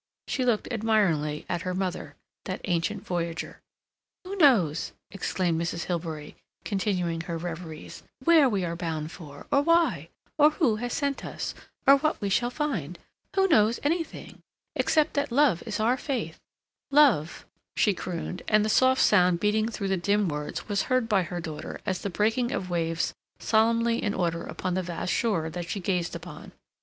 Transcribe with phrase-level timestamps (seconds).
[0.27, 2.15] She looked admiringly at her mother,
[2.45, 3.61] that ancient voyager.
[4.25, 5.83] "Who knows," exclaimed Mrs.
[5.83, 6.35] Hilbery,
[6.65, 10.09] continuing her reveries, "where we are bound for, or why,
[10.39, 11.53] or who has sent us,
[11.85, 14.41] or what we shall find—who knows anything,
[14.75, 17.45] except that love is our faith—love—"
[17.75, 21.39] she crooned, and the soft sound beating through the dim words was heard by her
[21.39, 25.79] daughter as the breaking of waves solemnly in order upon the vast shore that she
[25.79, 26.53] gazed upon.